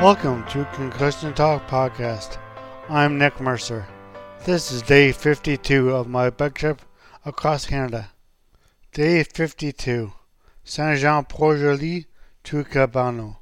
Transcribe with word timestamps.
Welcome 0.00 0.46
to 0.46 0.64
Concussion 0.72 1.34
Talk 1.34 1.68
Podcast. 1.68 2.38
I'm 2.88 3.18
Nick 3.18 3.38
Mercer. 3.38 3.86
This 4.46 4.72
is 4.72 4.80
day 4.80 5.12
52 5.12 5.90
of 5.90 6.08
my 6.08 6.30
bike 6.30 6.54
trip 6.54 6.80
across 7.26 7.66
Canada. 7.66 8.10
Day 8.94 9.22
52. 9.22 10.14
Saint 10.64 11.00
Jean 11.00 11.26
Port 11.26 11.58
Joli 11.58 12.06
to 12.44 12.64
Cabano. 12.64 13.40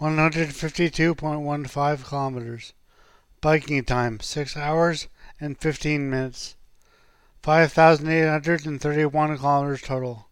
152.15 0.00 2.04
kilometers. 2.04 2.74
Biking 3.40 3.82
time 3.82 4.20
6 4.20 4.56
hours 4.56 5.08
and 5.40 5.58
15 5.58 6.08
minutes. 6.08 6.54
5,831 7.42 9.36
kilometers 9.36 9.82
total. 9.82 10.28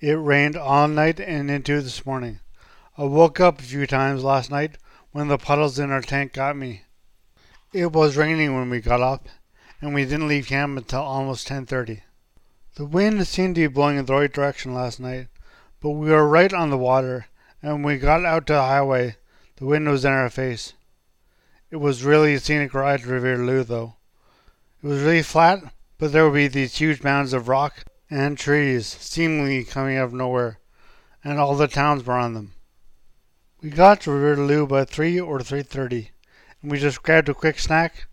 It 0.00 0.14
rained 0.14 0.56
all 0.56 0.88
night 0.88 1.20
and 1.20 1.48
into 1.48 1.80
this 1.80 2.04
morning. 2.04 2.40
I 2.96 3.02
woke 3.02 3.40
up 3.40 3.58
a 3.58 3.64
few 3.64 3.88
times 3.88 4.22
last 4.22 4.52
night 4.52 4.78
when 5.10 5.26
the 5.26 5.36
puddles 5.36 5.80
in 5.80 5.90
our 5.90 6.00
tank 6.00 6.32
got 6.32 6.56
me. 6.56 6.82
It 7.72 7.90
was 7.90 8.16
raining 8.16 8.54
when 8.54 8.70
we 8.70 8.80
got 8.80 9.00
up, 9.00 9.26
and 9.80 9.92
we 9.92 10.04
didn't 10.04 10.28
leave 10.28 10.46
camp 10.46 10.78
until 10.78 11.02
almost 11.02 11.48
10:30. 11.48 12.02
The 12.76 12.84
wind 12.84 13.26
seemed 13.26 13.56
to 13.56 13.62
be 13.62 13.66
blowing 13.66 13.96
in 13.96 14.04
the 14.04 14.14
right 14.14 14.32
direction 14.32 14.74
last 14.74 15.00
night, 15.00 15.26
but 15.80 15.90
we 15.90 16.08
were 16.08 16.28
right 16.28 16.52
on 16.52 16.70
the 16.70 16.78
water, 16.78 17.26
and 17.60 17.72
when 17.72 17.82
we 17.82 17.98
got 17.98 18.24
out 18.24 18.46
to 18.46 18.52
the 18.52 18.62
highway, 18.62 19.16
the 19.56 19.64
wind 19.64 19.88
was 19.88 20.04
in 20.04 20.12
our 20.12 20.30
face. 20.30 20.74
It 21.72 21.78
was 21.78 22.04
really 22.04 22.34
a 22.34 22.38
scenic 22.38 22.74
ride 22.74 23.00
to 23.00 23.08
Rivière 23.08 23.66
though. 23.66 23.96
It 24.84 24.86
was 24.86 25.02
really 25.02 25.24
flat, 25.24 25.74
but 25.98 26.12
there 26.12 26.24
would 26.26 26.34
be 26.36 26.46
these 26.46 26.76
huge 26.76 27.02
mounds 27.02 27.32
of 27.32 27.48
rock 27.48 27.86
and 28.08 28.38
trees 28.38 28.86
seemingly 28.86 29.64
coming 29.64 29.96
out 29.96 30.04
of 30.04 30.12
nowhere, 30.12 30.60
and 31.24 31.40
all 31.40 31.56
the 31.56 31.66
towns 31.66 32.06
were 32.06 32.14
on 32.14 32.34
them. 32.34 32.52
We 33.64 33.70
got 33.70 34.02
to 34.02 34.10
Rivière-du-Loup 34.10 34.68
by 34.68 34.84
3 34.84 35.18
or 35.20 35.38
3.30, 35.38 36.10
and 36.60 36.70
we 36.70 36.78
just 36.78 37.02
grabbed 37.02 37.30
a 37.30 37.34
quick 37.34 37.58
snack 37.58 38.08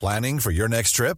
Planning 0.02 0.40
for 0.40 0.52
your 0.52 0.68
next 0.68 0.92
trip? 0.94 1.18